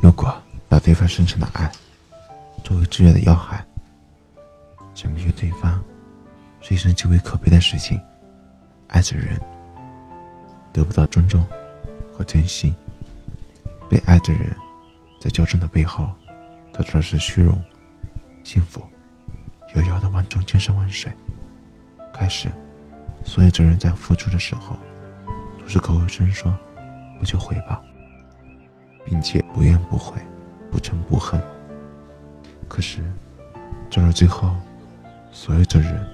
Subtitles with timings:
[0.00, 0.34] 如果
[0.68, 1.70] 把对方深沉的爱
[2.62, 3.64] 作为制约的要害，
[4.94, 5.82] 证明对方
[6.60, 8.00] 是一件极为可悲的事情。
[8.88, 9.38] 爱着人
[10.72, 11.44] 得不到尊重
[12.16, 12.74] 和珍惜，
[13.88, 14.56] 被爱的人
[15.20, 16.08] 在较真的背后
[16.72, 17.62] 得到的是虚荣、
[18.44, 18.80] 幸福，
[19.74, 21.12] 遥遥的万众千山万水。
[22.14, 22.48] 开始，
[23.24, 24.76] 所有责任在付出的时候，
[25.60, 26.58] 都是口口声声说
[27.18, 27.82] 不求回报。
[29.08, 30.20] 并且不怨不悔，
[30.70, 31.40] 不嗔不恨。
[32.68, 33.02] 可是，
[33.90, 34.54] 到了最后，
[35.32, 36.06] 所有的人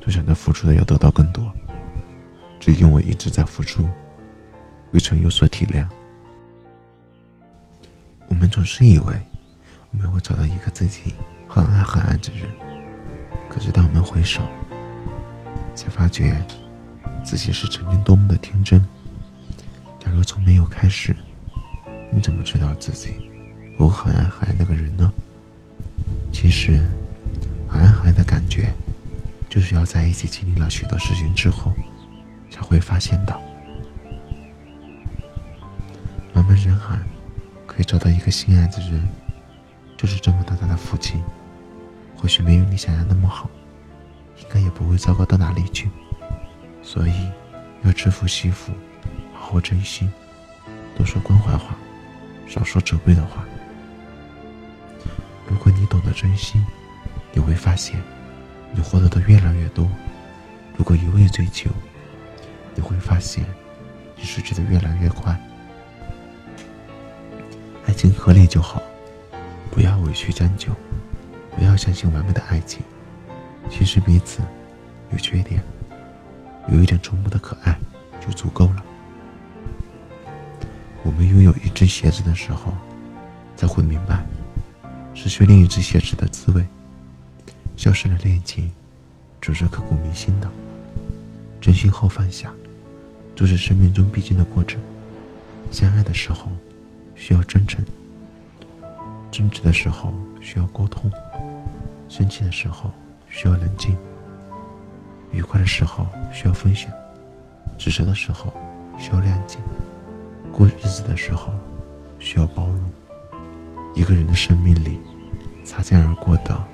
[0.00, 1.52] 都想着付出的要得到更多，
[2.60, 3.88] 只因为一直在付出，
[4.92, 5.84] 未曾有所体谅。
[8.28, 9.20] 我们总是以为
[9.90, 11.12] 我们会找到一个自己
[11.48, 12.48] 很爱很爱的人，
[13.48, 14.42] 可是当我们回首，
[15.74, 16.40] 才发觉
[17.24, 18.80] 自己是曾经多么的天真。
[19.98, 21.16] 假如从没有开始。
[22.16, 23.14] 你怎么知道自己
[23.76, 25.12] 不很爱很爱那个人呢？
[26.32, 26.80] 其实，
[27.68, 28.72] 很爱很爱的感觉，
[29.50, 31.74] 就是要在一起经历了许多事情之后，
[32.50, 33.38] 才会发现的。
[36.34, 36.98] 茫茫人海，
[37.66, 39.06] 可以找到一个心爱的人，
[39.98, 41.18] 就是这么大大的福气。
[42.16, 43.50] 或许没有你想象那么好，
[44.40, 45.90] 应该也不会糟糕到哪里去。
[46.82, 47.30] 所以，
[47.82, 48.72] 要知福惜福，
[49.34, 50.08] 好好珍惜，
[50.96, 51.76] 多说关怀话。
[52.46, 53.44] 少说责备的话。
[55.48, 56.62] 如果你懂得珍惜，
[57.32, 58.00] 你会发现，
[58.72, 59.88] 你获得的越来越多。
[60.76, 61.70] 如果一味追求，
[62.74, 63.44] 你会发现，
[64.16, 65.38] 你失去的越来越快。
[67.86, 68.82] 爱情合理就好，
[69.70, 70.72] 不要委屈将就，
[71.56, 72.82] 不要相信完美的爱情。
[73.70, 74.42] 其实彼此
[75.12, 75.62] 有缺点，
[76.68, 77.78] 有一点宠物的可爱
[78.20, 78.84] 就足够了。
[81.06, 82.74] 我们拥有一只鞋子的时候，
[83.54, 84.26] 才会明白，
[85.14, 86.66] 失去另一只鞋子的滋味。
[87.76, 88.72] 消失的恋情，
[89.40, 90.50] 总是刻骨铭心的。
[91.60, 92.52] 真心后放下，
[93.36, 94.80] 都是生命中必经的过程。
[95.70, 96.50] 相爱的时候，
[97.14, 97.84] 需要真诚；
[99.30, 101.08] 争执的时候，需要沟通；
[102.08, 102.90] 生气的时候，
[103.30, 103.94] 需要冷静；
[105.30, 106.90] 愉快的时候，需要分享；
[107.78, 108.52] 指责的时候，
[108.98, 109.58] 需要谅解。
[110.56, 111.52] 过日子的时候，
[112.18, 112.90] 需要包容。
[113.94, 114.98] 一个人的生命里，
[115.62, 116.66] 擦肩而过的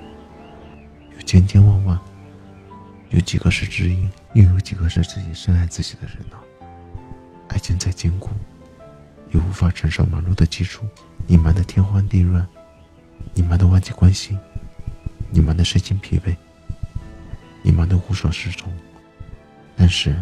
[1.13, 1.99] 有千千万万，
[3.09, 6.37] 有几个是知音，又有几个是自己深爱自己的人呢？
[7.49, 8.29] 爱情再坚固，
[9.33, 10.85] 也无法承受忙碌的基础。
[11.27, 12.47] 你忙得天荒地乱，
[13.33, 14.39] 你忙的忘记关心，
[15.29, 16.33] 你忙的身心疲惫，
[17.61, 18.71] 你忙的无所适从。
[19.75, 20.15] 但是，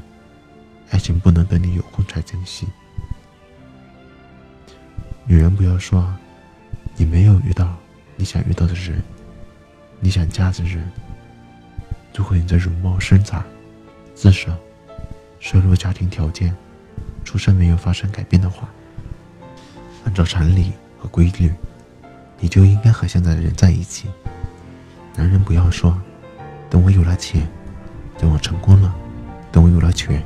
[0.90, 2.66] 爱情不能等你有空才珍惜。
[5.32, 6.14] 女人不要说，
[6.98, 7.74] 你没有遇到
[8.18, 9.02] 你想遇到的人，
[10.02, 10.86] 你想嫁的人。
[12.14, 13.42] 如果你的容貌、身材、
[14.14, 14.54] 姿色、
[15.40, 16.54] 收入、家庭条件、
[17.24, 18.68] 出身没有发生改变的话，
[20.04, 21.50] 按照常理和规律，
[22.38, 24.10] 你就应该和现在的人在一起。
[25.16, 25.98] 男人不要说，
[26.70, 27.48] 等我有了钱，
[28.18, 28.94] 等我成功了，
[29.50, 30.22] 等我有了权。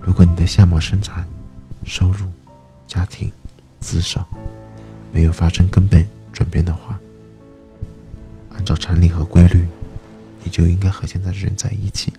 [0.00, 1.24] 如果你的相貌、身材、
[1.82, 2.30] 收入、
[2.86, 3.32] 家庭，
[3.84, 4.26] 至少
[5.12, 6.98] 没有发生根本转变的话，
[8.54, 9.66] 按照常理和规律，
[10.42, 12.10] 你就应该和现在的人在一起。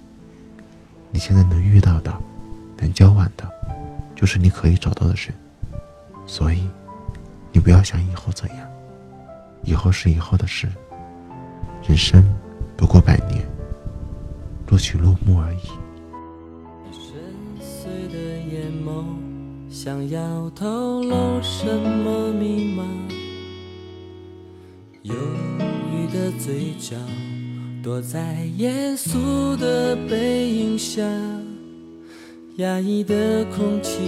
[1.11, 2.13] 你现在能遇到的、
[2.77, 3.49] 能交往的，
[4.15, 5.33] 就是你可以找到的人。
[6.27, 6.69] 所以，
[7.51, 8.69] 你不要想以后怎样，
[9.63, 10.69] 以后是以后的事。
[11.87, 12.23] 人生
[12.77, 13.43] 不过百年，
[14.67, 15.67] 落起落幕而已。
[16.91, 17.15] 深
[17.59, 19.03] 邃的眼眸
[19.75, 22.85] 想要透露什么密码？
[25.03, 25.13] 忧
[25.91, 26.95] 郁的嘴角，
[27.83, 31.03] 躲在严肃的背影下，
[32.55, 33.99] 压抑的空气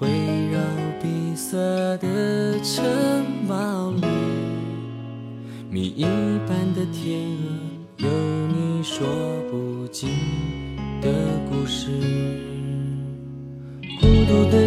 [0.00, 0.08] 围
[0.52, 0.60] 绕
[1.00, 1.56] 闭塞
[1.96, 2.84] 的城
[3.48, 4.06] 堡里，
[5.70, 6.04] 谜一
[6.46, 7.26] 般的天
[7.96, 8.08] 鹅，有
[8.48, 9.06] 你说
[9.50, 10.10] 不尽
[11.00, 11.08] 的
[11.48, 12.27] 故事。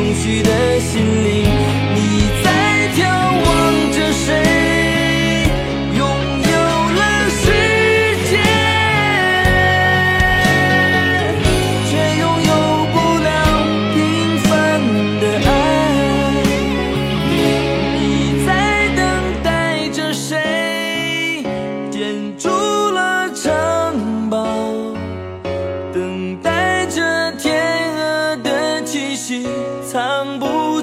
[0.00, 1.49] 空虚的心灵。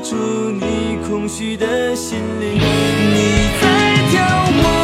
[0.10, 2.54] 出你空虚的心灵。
[2.54, 3.68] 你在
[4.10, 4.16] 眺
[4.64, 4.77] 望